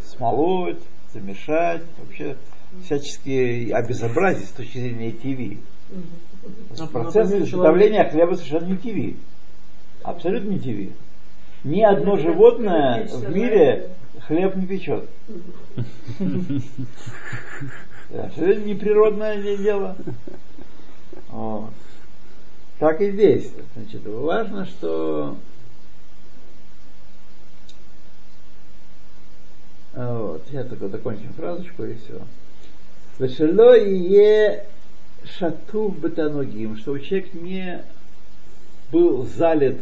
[0.04, 0.82] смолоть,
[1.14, 2.36] замешать, вообще
[2.84, 5.60] всячески обезобразить с точки зрения ТВ.
[6.78, 9.18] Нап- Процесс изготовления хлеба совершенно не ТВ.
[10.04, 10.94] Абсолютно не ТВ.
[11.64, 13.90] Ни одно животное в мире
[14.28, 15.10] хлеб не печет.
[18.12, 19.96] Абсолютно неприродное де- дело.
[22.80, 23.52] Так и здесь.
[23.76, 25.38] Значит, важно, что
[29.94, 32.22] вот, я только закончим фразочку и все.
[33.18, 34.66] Вешело е
[35.24, 37.82] шатув бетаногим, чтобы человек не
[38.92, 39.82] был залит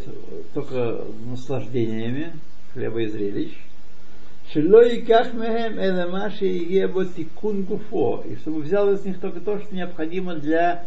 [0.53, 2.33] только наслаждениями
[2.73, 3.57] хлеба и зрелищ.
[4.53, 8.23] Шело и кахмехем элемаши ебо тикун гуфо.
[8.29, 10.83] И чтобы взял из них только то, что необходимо для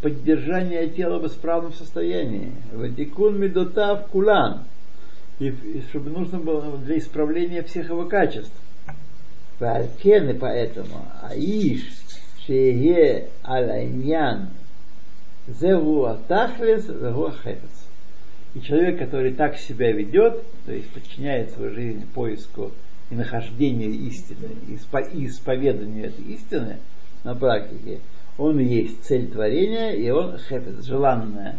[0.00, 2.52] поддержания тела в исправном состоянии.
[2.72, 4.62] Ватикун медотав кулан.
[5.40, 8.54] И, и чтобы нужно было для исправления всех его качеств.
[9.58, 11.90] Валькен и поэтому Аиш
[12.46, 14.50] Шее Алайнян
[15.48, 17.88] Зеву Атахлес Ахефец.
[18.54, 22.70] И человек, который так себя ведет, то есть подчиняет свою жизнь поиску
[23.10, 26.78] и нахождению истины, и испо- и исповеданию этой истины
[27.24, 28.00] на практике,
[28.36, 31.58] он и есть цель творения, и он хефец, желанное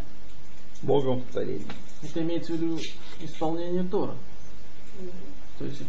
[0.82, 1.66] Богом в творении.
[2.02, 2.80] Это имеется в виду
[3.22, 4.16] исполнение Тора.
[5.58, 5.82] То есть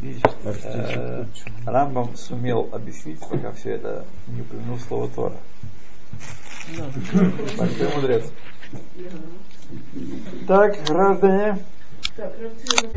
[0.00, 1.24] Видишь, э?
[1.64, 5.36] Рамбам сумел объяснить, пока все это не упомянул слово Тора.
[6.76, 6.90] да.
[7.56, 8.30] Большой мудрец.
[10.46, 11.58] Так, граждане,
[12.16, 12.88] Так, Равцина